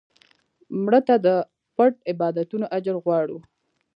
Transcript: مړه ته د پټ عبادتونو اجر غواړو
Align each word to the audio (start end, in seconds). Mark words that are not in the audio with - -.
مړه 0.83 0.99
ته 1.07 1.15
د 1.25 1.27
پټ 1.75 1.93
عبادتونو 2.11 2.65
اجر 2.77 2.95
غواړو 3.03 3.37